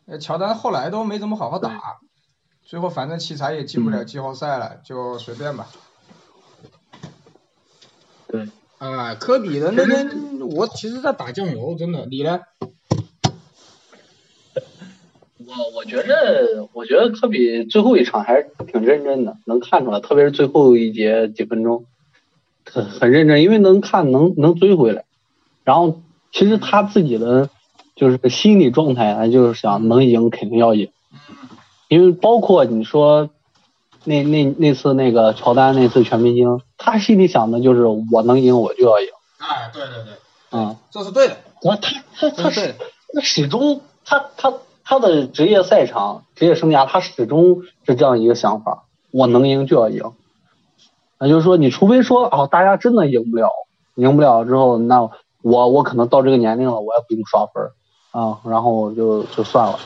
[0.07, 1.99] 呃，乔丹后来都没怎么好好打，
[2.63, 5.69] 最后反正奇才也进不了季后赛了，就随便吧。
[8.27, 8.49] 对。
[8.77, 12.41] 啊，科比的那天，我其实在打酱油，真的，你呢？
[15.47, 21.85] 我我觉得，我觉得科比最后一场还是挺认真的，能看出来，特别是最后一节几分钟，
[22.69, 25.05] 很很认真，因为能看能能追回来。
[25.63, 26.01] 然后，
[26.31, 27.49] 其实他自己的
[27.95, 30.89] 就是心理状态，他就是想能赢肯定要赢，
[31.87, 33.29] 因为包括你说。
[34.07, 39.07] 那那那次那个乔丹那次全明星，他心里想的就是我能赢我就要赢。
[39.39, 40.13] 哎，对对对，
[40.51, 41.37] 嗯，这是对的。
[41.63, 42.75] 他他他他是
[43.11, 50.11] 他始终他他他的职业赛场职业生涯他始终是这样一个想法，我能赢就要赢。
[51.19, 53.49] 那就是说，你除非说哦，大家真的赢不了，
[53.95, 55.09] 赢不了之后，那
[55.41, 57.71] 我我可能到这个年龄了，我也不用刷分
[58.11, 59.79] 啊，然后就就算了，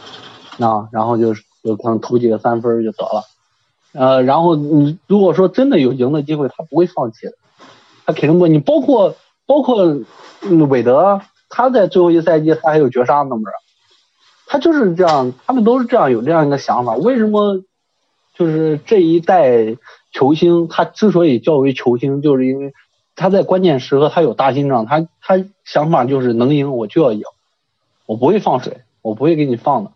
[0.58, 3.24] 那然后就就可能投几个三分就得了。
[3.92, 7.28] 呃，然后你如果说真的有赢的机会，他不会放弃，
[8.06, 8.48] 他肯定不。
[8.48, 9.16] 你包括
[9.46, 9.98] 包括
[10.70, 13.52] 韦德，他在最后一赛季他还有绝杀呢，不是？
[14.48, 16.96] 他就是这样，他们都是这样有这样一个想法。
[16.96, 17.62] 为什么
[18.36, 19.76] 就是这一代
[20.12, 22.74] 球星，他之所以叫为球星，就是因为
[23.16, 27.24] 他在关键时刻他有大心脏，他他想法就是能赢我就要赢，
[28.06, 29.92] 我不会放水，我不会给你放的。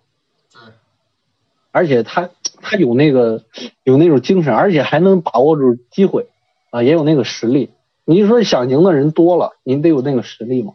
[1.72, 2.30] 而且他
[2.62, 3.44] 他有那个
[3.84, 6.28] 有那种精神，而且还能把握住机会
[6.70, 7.72] 啊，也有那个实力。
[8.06, 10.74] 你说想赢的人多了，你得有那个实力嘛。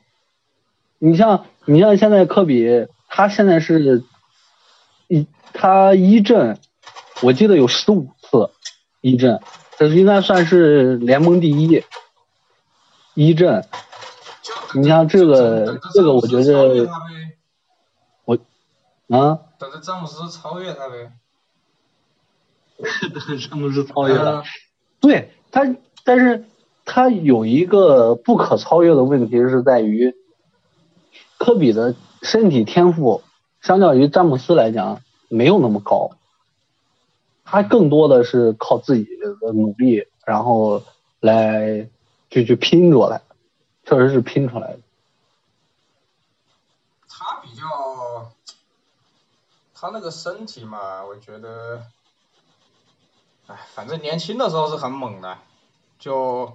[0.98, 4.03] 你像你像现在科比，他现在是
[5.07, 6.59] 一他一阵，
[7.22, 8.51] 我记得有十五次
[9.01, 9.41] 一阵，
[9.79, 11.83] 这应该算是联盟第一
[13.15, 13.65] 一阵。
[14.75, 16.89] 你像这个这个，我觉得
[18.25, 18.37] 我
[19.09, 19.41] 啊。
[19.59, 21.11] 等着詹姆斯超越他呗，
[23.49, 24.45] 詹姆斯超越他，
[25.01, 25.63] 对他，
[26.05, 26.45] 但是
[26.85, 30.15] 他有一个不可超越的问题是在于，
[31.39, 33.23] 科比的身体天赋
[33.61, 36.13] 相较于詹姆斯来讲没有那么高，
[37.51, 40.83] 他更多的是靠自己的努力，然后
[41.21, 41.89] 来
[42.29, 43.23] 就去拼出来，
[43.85, 44.81] 确实是拼出来的。
[47.09, 47.65] 他比较。
[49.81, 51.85] 他那个身体嘛，我觉得，
[53.47, 55.39] 哎，反正年轻的时候是很猛的，
[56.01, 56.53] 就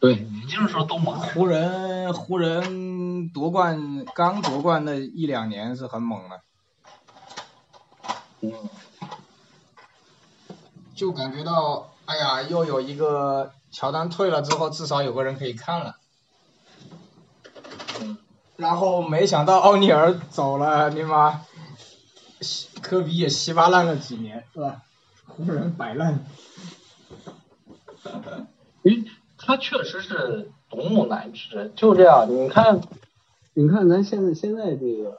[0.00, 1.16] 对，年轻的时候都猛。
[1.16, 6.40] 湖人，湖人夺冠刚夺冠那一两年是很猛的，
[8.40, 8.52] 嗯，
[10.94, 15.96] 就感觉到，哎呀，又有一个乔丹退了之后，至少有个人可以看了。
[18.56, 21.42] 然后没想到奥尼尔走了，你妈。
[22.82, 24.82] 科比也稀巴烂了几年，是吧？
[25.26, 26.26] 湖人摆烂。
[28.82, 29.04] 因为
[29.38, 32.26] 他确实是独木难支，就这样。
[32.28, 32.82] 你看，
[33.54, 35.16] 你看咱现在现在这个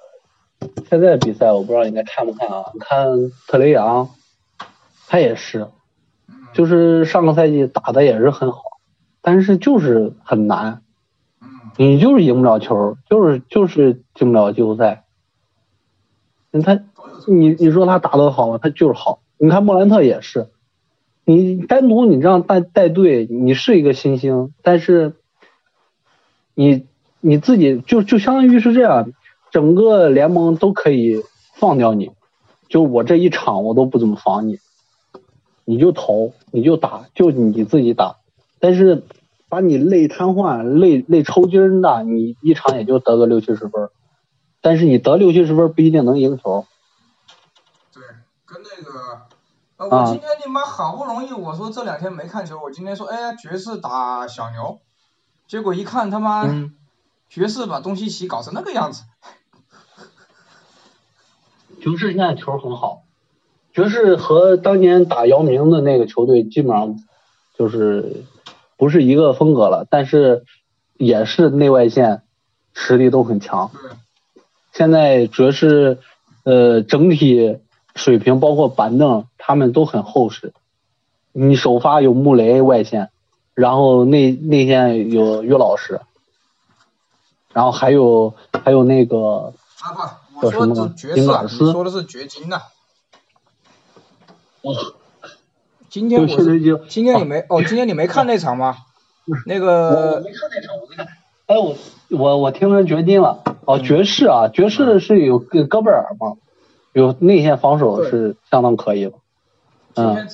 [0.87, 2.65] 现在比赛，我不知道你该看不看啊？
[2.75, 4.07] 你看特雷杨，
[5.15, 5.69] 他也是，
[6.51, 8.63] 就是上个赛季打的也是很好，
[9.21, 10.81] 但是就是很难，
[11.77, 15.05] 你就是赢不了球，就是就是进不了季后赛。
[16.61, 16.83] 他。
[17.27, 18.59] 你你说他打得好吗？
[18.61, 19.21] 他就是好。
[19.37, 20.49] 你看莫兰特也是，
[21.23, 25.13] 你单独你这样带带队，你是一个新星，但是
[26.53, 26.85] 你
[27.21, 29.11] 你自己就就相当于是这样，
[29.49, 31.23] 整个联盟都可以
[31.55, 32.11] 放掉你，
[32.67, 34.59] 就我这一场我都不怎么防你，
[35.65, 38.17] 你就投你就打，就你自己打，
[38.59, 39.03] 但是
[39.49, 43.89] 把你累瘫痪、累累抽筋的，你一场也就得个六七十分，
[44.61, 46.65] 但是你得六七十分不一定能赢球。
[47.93, 48.03] 对，
[48.45, 49.21] 跟那个，
[49.77, 54.79] 呃，我今天你妈好不容易，我说这两天没看球，我今天说，哎，爵士打小牛，
[55.47, 56.47] 结果一看他妈，
[57.29, 59.03] 爵士把东契奇搞成那个样子。
[61.79, 63.03] 爵 士现在球很好，
[63.75, 66.97] 爵士和当年打姚明的那个球队基本上
[67.55, 68.23] 就是
[68.77, 70.45] 不是一个风格了，但是
[70.97, 72.23] 也是内外线
[72.73, 73.69] 实力都很强。
[74.73, 75.99] 现在爵士
[76.43, 77.59] 呃整体。
[77.97, 80.51] 水平，包括板凳，他们都很厚实。
[81.31, 83.09] 你首发有穆雷外线，
[83.53, 86.01] 然后内内线有岳老师，
[87.53, 88.33] 然后还有
[88.65, 91.15] 还有那个啊不，我说的是爵
[91.47, 92.61] 士，你说的是掘金呐。
[94.65, 94.75] 哦，
[95.89, 96.27] 今天我
[96.87, 98.75] 今天你没哦，今天你没看那场吗？
[99.45, 101.07] 那个我没看那场，我没看。
[101.47, 101.75] 哎，我
[102.09, 103.43] 我我听成掘金了。
[103.65, 106.37] 哦，爵士啊，爵士是有戈戈贝尔吗？
[106.93, 109.11] 有内线防守是相当可以的。
[109.95, 110.27] 嗯，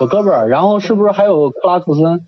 [0.00, 2.26] 有戈贝尔，然后是不是还有克拉克森？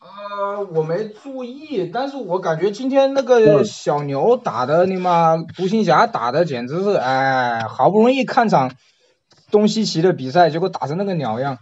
[0.00, 8.72] 呃，我没注意，但是我感觉今天那个小牛打的，你妈独行侠打的简直是，哎，好不容易看场
[9.50, 11.58] 东西奇的比赛，结果打成那个鸟样。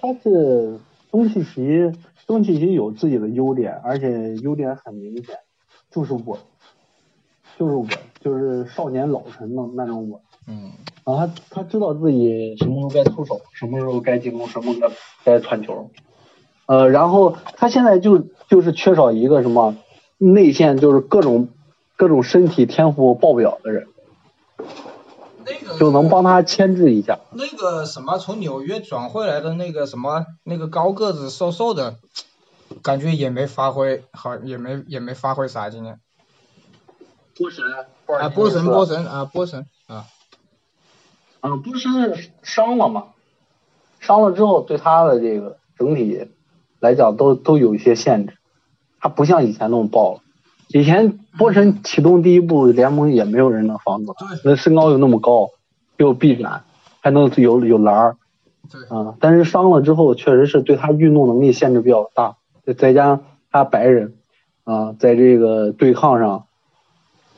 [0.00, 0.78] 他是
[1.10, 1.92] 东契奇，
[2.26, 5.38] 东契奇有自己的优点，而且优点很明显，
[5.90, 6.38] 就是稳，
[7.58, 7.88] 就是稳，
[8.20, 10.20] 就是少年老成的那种稳。
[10.46, 10.72] 嗯。
[11.04, 14.90] 啊，他他知道自己什么时候该出手，什么时候该进攻，什么时候
[15.24, 15.90] 该传球。
[16.66, 19.76] 呃，然后他现在就就是缺少一个什么
[20.16, 21.48] 内线，就是各种
[21.96, 23.86] 各种身体天赋爆表的人，
[25.46, 27.18] 那个就能帮他牵制一下。
[27.32, 31.96] 那个什么从纽约转回来的那个什么那个高个子瘦瘦的，
[32.82, 36.00] 感觉也没发挥好，也没也没发挥啥今天。
[37.36, 37.64] 波神
[38.20, 40.06] 啊，波神波神啊，波神啊。
[41.40, 41.88] 嗯，不是
[42.42, 43.08] 伤了吗？
[44.00, 46.30] 伤了之后，对他的这个整体
[46.80, 48.38] 来讲都都有一些限制。
[49.00, 50.20] 他不像以前那么爆了。
[50.74, 54.26] 以前波神启动第一步，联盟也没有人能防住他。
[54.42, 55.50] 那身高又那么高，
[55.98, 56.64] 又臂展，
[57.00, 58.16] 还能有有篮儿。
[58.68, 58.82] 对。
[58.88, 62.38] 啊，但是伤了之后，确实是对他运动能力限制比较大。
[62.76, 64.16] 再加上他白人，
[64.64, 66.46] 啊，在这个对抗上，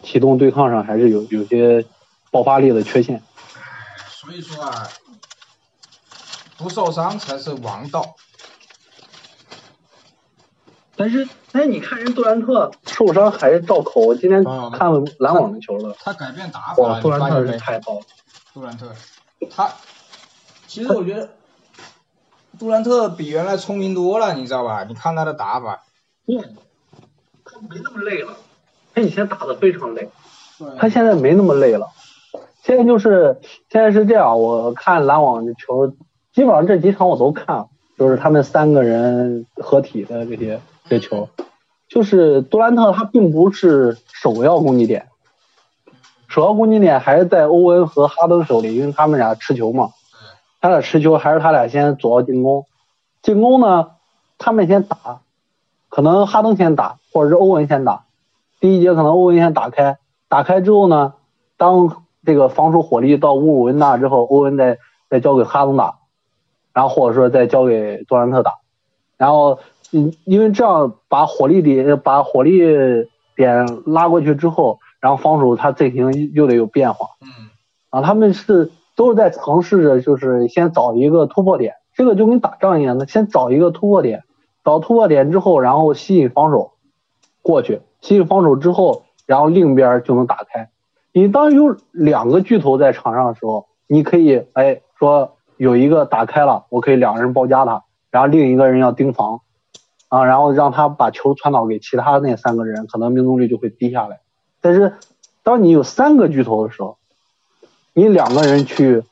[0.02, 1.84] 启动对抗上还是有有些
[2.30, 3.20] 爆发力的缺陷。
[4.08, 4.88] 所以说啊，
[6.56, 8.16] 不受伤才是王道。
[10.96, 14.00] 但是，哎，你看人杜兰特受伤还是照扣。
[14.00, 15.94] 我今天看了篮网的球了。
[16.00, 18.00] 他改变打法了，杜兰特是太爆了。
[18.54, 18.90] 杜兰特，
[19.50, 19.70] 他
[20.66, 21.28] 其实我觉得
[22.58, 24.84] 杜兰特比原来聪明多了，你知道吧？
[24.84, 25.82] 你看他的打法。
[26.26, 26.38] 对，
[27.44, 28.36] 他没那么累了。
[28.94, 30.08] 他以前打的非常累，
[30.78, 31.88] 他现在没那么累了。
[32.62, 33.38] 现在就是
[33.70, 35.88] 现在是这样，我看篮网的球，
[36.32, 37.66] 基本上这几场我都看，
[37.98, 41.28] 就是他们三个人合体的这些这球，
[41.88, 45.08] 就是杜兰特他并不是首要攻击点，
[46.28, 49.90] 首要攻击点还是在欧文和哈登手里，因为他们俩持球嘛，
[50.60, 52.66] 他俩持球还是他俩先左要进攻，
[53.22, 53.90] 进攻呢
[54.38, 55.20] 他们先打，
[55.88, 58.04] 可能哈登先打，或者是欧文先打，
[58.60, 61.14] 第一节可能欧文先打开，打开之后呢，
[61.56, 65.98] 当这个防守火力到乌鲁文那之后，欧文再再交给哈登打，
[66.72, 68.52] 然后或者说再交给杜兰特打，
[69.16, 69.60] 然后
[69.96, 72.60] 嗯，因为这样把火力点把火力
[73.34, 77.08] 点拉过去之后，然后防守他阵型又得有变化。
[77.22, 77.48] 嗯。
[77.90, 84.24] 啊，他们是都是在尝试着，就是先找一个突破点，这个就跟打仗一样的，先找一个突破点，
[84.64, 86.72] 找突破点之后，然后吸引防守
[87.40, 90.68] 过去，吸引防守之后，然后另一边就能打开。
[91.12, 99.40] 你当有两个巨头在场上的时候，你可以哎说有一个打开了，我可以两个人包夹他，然后另一个人要盯防，
[100.08, 104.20] 啊，然后让他把球传导给其他那三个人，可能命中率就会低下来。
[104.60, 104.94] 但是
[105.42, 106.98] 当你有三个巨头的时候，
[107.92, 109.02] 你两个人去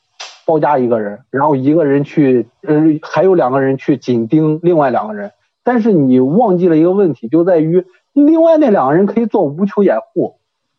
[0.45, 5.31] 包夹一个人，然后一个人去呃还有两个人去紧盯另外两个人，
[5.63, 10.37] 但是你忘记了一个问题，就在于另外那两个人可以做无球掩护。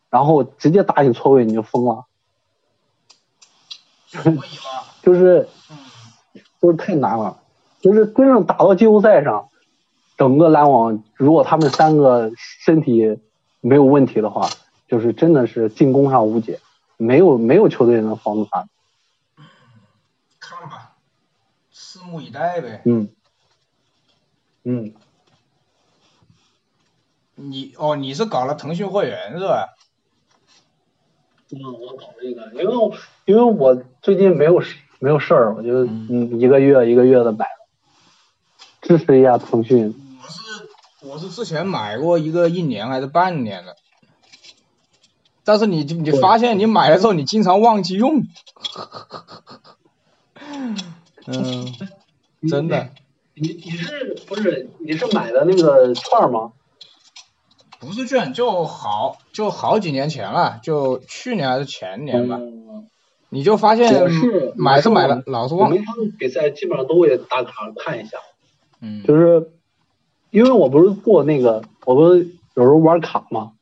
[0.08, 2.04] 然后直接打你错位，你就疯了。
[5.02, 5.48] 就是，
[6.62, 7.38] 就是太难了。
[7.80, 9.48] 就是真正打到季后赛上，
[10.16, 13.18] 整个篮网如果他们三个身体
[13.60, 14.48] 没有问题的话，
[14.88, 16.60] 就是真的是进攻上无解，
[16.96, 18.68] 没有没有球队能防住他。
[20.40, 20.96] 看吧，
[21.72, 22.82] 拭目以待呗。
[22.84, 23.08] 嗯。
[24.64, 24.94] 嗯。
[27.34, 29.74] 你哦，你是搞了腾讯会员是吧？
[31.50, 34.62] 嗯，我搞这个，因为因为我最近没有
[34.98, 37.46] 没有事儿，我就嗯一个月一个月的买，
[38.80, 39.94] 支持一下腾讯。
[41.06, 43.76] 我是之前买过一个一年还是半年的，
[45.44, 48.24] 但是你你发现你买了之后你经常忘记用，
[51.26, 51.72] 嗯，
[52.48, 52.88] 真的。
[53.34, 56.52] 你你是不是你是买的那个券吗？
[57.78, 62.40] 不是券，就好就好几年前了，就去年还是前年吧。
[63.28, 63.92] 你就发现
[64.56, 65.70] 买是买了，老是忘。
[65.70, 68.18] 每场比赛基本上都会打卡看一下。
[68.80, 69.04] 嗯。
[69.04, 69.50] 就是
[70.30, 73.52] 因为我不是做那个，我不是有时候玩卡嘛。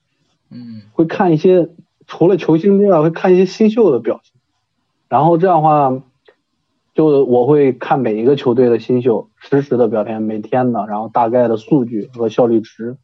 [0.51, 0.83] 嗯。
[0.93, 1.69] 会看一些
[2.07, 4.33] 除了球星之外，会看一些新秀的表现。
[5.09, 6.03] 然后这样的话，
[6.95, 12.97] 就我会看每一个球队的新秀实时的表现，每天的，然后大概的数据和效率值。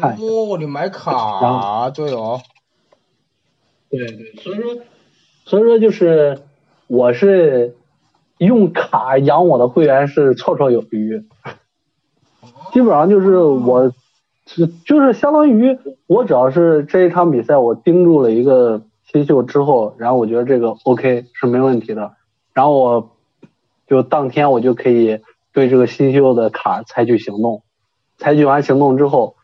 [0.00, 2.40] 看哦，你买卡对哦。
[3.90, 4.76] 对对，所以说。
[5.46, 6.40] 所以说就是，
[6.86, 7.76] 我是
[8.38, 11.22] 用卡养我的会员是绰绰有余，
[12.74, 13.90] 基本上就是我，
[14.46, 22.12] 是就是相当于我只要是这一场比赛我盯住了一个新秀之后，然后我觉得这个 OK 是没问题的，
[22.52, 23.10] 然后我
[23.86, 25.20] 就当天我就可以
[25.54, 27.62] 对这个新秀的卡采取行动，
[28.18, 29.36] 采取完行动之后，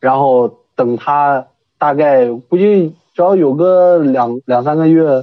[0.00, 5.22] 然后等他大概估计只要有个两两三个月。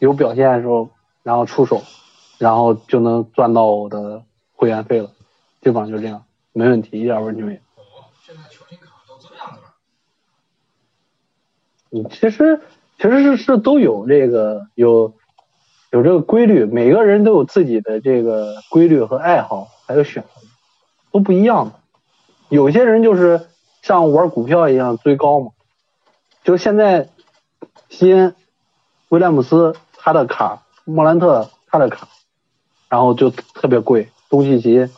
[0.00, 0.90] 有表现的时候，
[1.24, 1.82] 然后出手，
[2.38, 4.22] 然后就能赚到我的
[4.54, 5.10] 会员费了，
[5.60, 6.22] 基本上就这样，
[6.58, 7.58] 没问题，一点问题没有。
[7.76, 9.74] 哦，现在球星卡都这样子了。
[11.92, 12.60] 嗯，其实
[12.96, 15.14] 其实是是都有这个有
[15.92, 20.28] 有这个规律，每个人都有自己的这个规律和爱好，还有选择，
[21.12, 21.74] 都不一样的。
[22.48, 23.46] 有些人就是
[23.82, 25.52] 像玩股票一样追高嘛，
[26.42, 27.08] 就现在
[27.88, 28.34] 西恩
[29.10, 29.76] 威廉姆斯。
[30.00, 32.08] 他的卡，莫兰特他的卡，
[32.88, 34.88] 然后就特别贵，东契奇、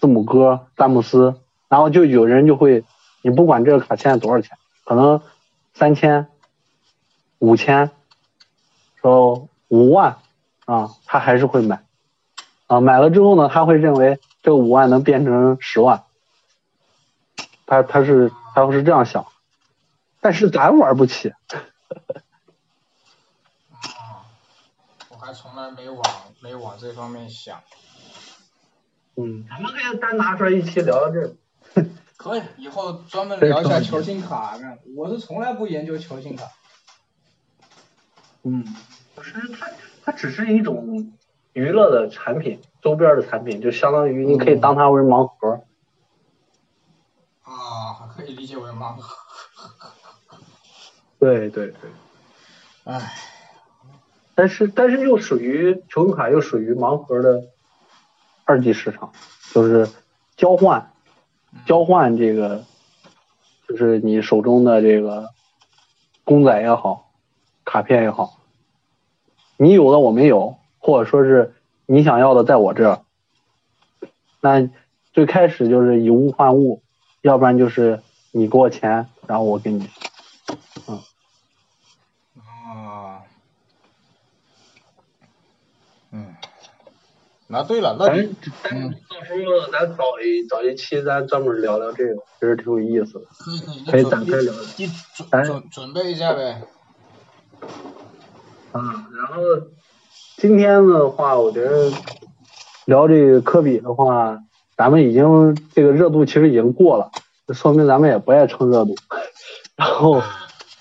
[0.00, 2.84] 字母哥、詹姆斯，然后就有人就会，
[3.22, 5.22] 你不管这个卡现在多少钱，可能
[5.74, 6.28] 三千、
[7.38, 7.90] 五千，
[9.00, 10.18] 说五万
[10.64, 11.84] 啊，他还是会买，
[12.66, 16.04] 啊，买了之后呢，他会认为这五万能变成十万，
[17.66, 19.26] 他他是他会是这样想，
[20.20, 21.32] 但是咱玩不起。
[25.08, 26.04] 我还从来没往
[26.40, 27.60] 没往这方面想。
[29.16, 31.36] 嗯，咱们可以单拿出来一期聊聊这。
[32.16, 34.58] 可以，以后专门聊一下球星卡。
[34.94, 36.44] 我是从来不研究球星卡。
[38.42, 38.64] 嗯，
[39.14, 39.70] 不是，它
[40.04, 41.12] 它只是一种
[41.52, 45.62] 娱乐的产品，周边的产品，就相当于你可以当它为盲盒。
[47.42, 49.16] 啊，可以理解为盲盒。
[51.18, 51.90] 对对对。
[52.84, 53.14] 唉。
[54.34, 57.44] 但是但是又属于球星卡，又属于盲盒的
[58.46, 59.12] 二级市场，
[59.52, 59.90] 就是
[60.36, 60.92] 交换
[61.66, 62.64] 交换这个，
[63.68, 65.30] 就是你手中的这个
[66.22, 67.10] 公仔也好，
[67.64, 68.38] 卡片也好，
[69.56, 71.54] 你有的我没有，或者说是
[71.86, 73.00] 你想要的在我这儿，
[74.40, 74.70] 那
[75.12, 76.82] 最开始就是以物换物，
[77.22, 79.88] 要不然就是你给我钱，然后我给你。
[87.48, 88.16] 那对了，那咱
[88.64, 93.26] 咱到时候咱找一找一期，咱专门聊聊这个，其实挺有意思的，
[93.92, 94.52] 可以展开聊。
[94.76, 96.62] 你准准准备一下呗。
[98.72, 99.42] 啊，然后
[100.38, 101.92] 今天的话，我觉得
[102.84, 104.40] 聊这个科比的话，
[104.76, 107.12] 咱们已经这个热度其实已经过了，
[107.54, 108.96] 说明咱们也不爱蹭热度。
[109.76, 110.20] 然后，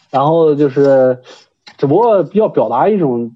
[0.10, 1.22] 然后就是，
[1.78, 3.36] 只不过要表达一种。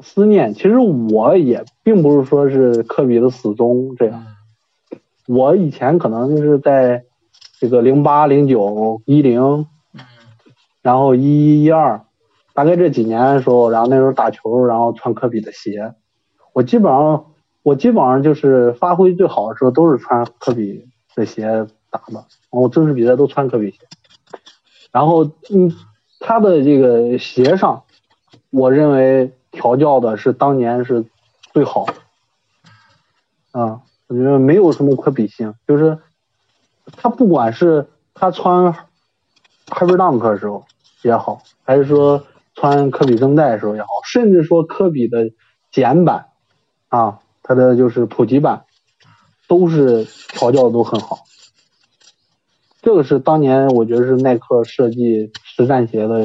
[0.00, 4.24] 思念，其实我也并不是说是科比的死忠这样，
[5.26, 7.04] 我以前可能就是在
[7.58, 9.66] 这个零八、零九、一零，
[10.82, 12.04] 然后一一、一二，
[12.54, 15.94] 大概这几年的时候，然后那时候打球，然后穿科比的鞋，
[16.52, 17.32] 我基本上
[17.64, 20.86] 我基本上就是发挥最好的时候都是穿科比
[21.16, 23.78] 的鞋打的，我正式比赛都穿科比鞋，
[24.92, 25.72] 然后嗯，
[26.20, 27.82] 他的这个鞋上，
[28.50, 29.32] 我认为。
[29.50, 31.06] 调教的是当年是
[31.52, 31.86] 最好，
[33.52, 35.54] 啊，我觉得没有什么可比性。
[35.66, 35.98] 就是
[36.96, 38.74] 他不管是他穿
[39.66, 40.64] Hyperdunk 的时候
[41.02, 45.30] 也好，还是说穿科比正代的时候也好，甚至说科比的
[45.70, 46.26] 简版
[46.88, 48.64] 啊，他的就是普及版，
[49.46, 51.20] 都是调教的都很好。
[52.80, 56.24] 这个是当年我觉得是耐克设计实战鞋的，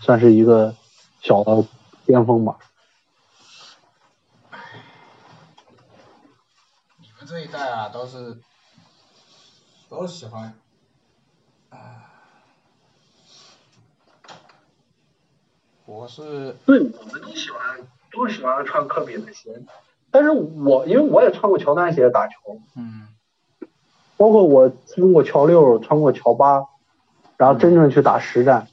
[0.00, 0.74] 算是一个
[1.20, 1.64] 小的。
[2.06, 2.56] 巅峰吧。
[6.98, 8.38] 你们这一代啊，都是
[9.88, 10.54] 都喜欢，
[11.70, 11.78] 啊，
[15.84, 19.62] 我是对，我们都喜欢，都喜欢穿科比的鞋。
[20.10, 23.08] 但是我因为我也穿过乔丹鞋打球，嗯，
[24.16, 26.64] 包括我穿过乔六，穿过乔八，
[27.36, 28.68] 然后真正去打实战。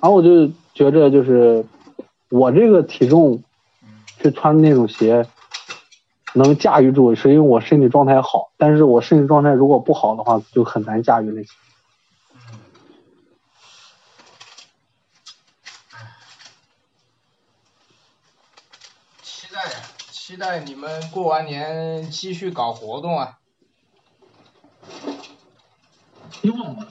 [0.00, 1.66] 然后我就觉着就是
[2.30, 3.42] 我这个体重
[4.18, 5.26] 去穿那种鞋
[6.34, 8.50] 能驾驭住，是因为我身体状态好。
[8.56, 11.48] 但是我身体状态如果不好的话，就很难驾驭那些。
[19.22, 19.60] 期待
[20.10, 23.38] 期待你们过完年继续搞活动啊！
[26.30, 26.86] 希望吧，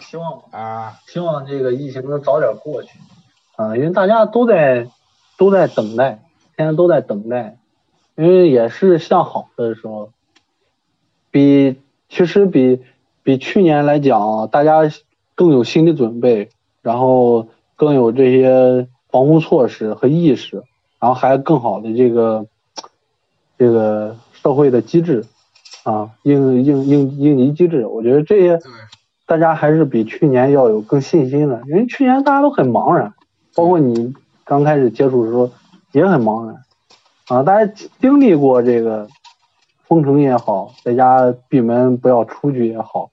[0.00, 0.58] 希望吧。
[0.58, 2.90] 啊，希望这个疫情能早点过去。
[3.58, 4.86] 啊，因为大家都在
[5.36, 6.22] 都在等待，
[6.56, 7.58] 现在都在等待，
[8.14, 10.10] 因为也是向好的时候。
[11.32, 11.76] 比
[12.08, 12.80] 其实比
[13.24, 14.82] 比去年来讲，大家
[15.34, 16.50] 更有心理准备，
[16.82, 20.62] 然后更有这些防护措施和意识，
[21.00, 22.46] 然后还更好的这个
[23.58, 25.24] 这个社会的机制
[25.82, 28.60] 啊，应应应应急机制，我觉得这些，
[29.26, 33.12] 大家还是比去年要有更信心的，因为去年大家都很茫然，
[33.54, 35.50] 包括你刚开始接触的时候
[35.92, 36.56] 也很茫然
[37.28, 39.08] 啊，大家经历过这个
[39.86, 43.10] 封城也好，在家闭门不要出去也好，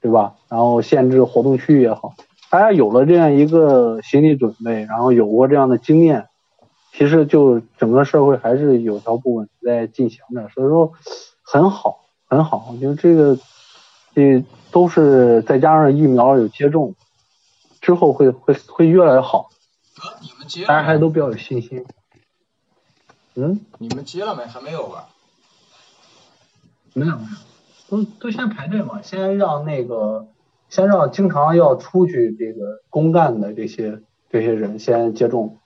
[0.00, 0.34] 对吧？
[0.48, 2.14] 然后限制活动区域也好，
[2.50, 6.26] 大家有了这样一个心理准备，然后有过这样的经验，
[6.92, 10.92] 其实就整个社会还是有条不紊在进行着，所以说
[11.42, 13.38] 很好很好，我觉得这个
[14.14, 16.94] 这都是再加上疫苗有接种
[17.80, 19.48] 之后会会会越来越好，
[20.20, 20.86] 你们接大家？
[20.86, 21.84] 还都比较有信心。
[23.34, 24.44] 嗯，你们接了没？
[24.44, 25.08] 还没有吧？
[26.94, 30.26] 没有没有，都都先排队嘛，先让那个
[30.68, 35.58] 先让经常要出去这个公干的这些这些人先接种。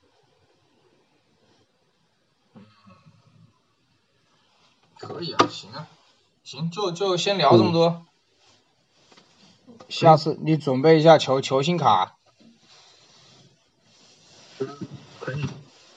[4.99, 5.89] 可以啊，行啊，
[6.45, 8.05] 行，就就先聊这么多。
[9.89, 12.17] 下次你准备一下球球星卡。
[15.21, 15.45] 可以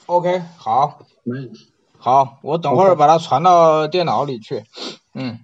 [0.05, 1.51] ，OK，好，没。
[1.97, 4.63] 好，我等会儿把它传到电脑里去。
[5.13, 5.39] 嗯。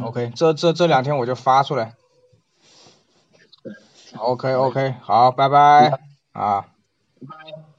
[0.00, 1.94] OK，这这这两天我就发出来。
[4.16, 6.00] OK OK，好，拜拜。
[6.32, 6.66] 啊。
[7.20, 7.69] 拜拜。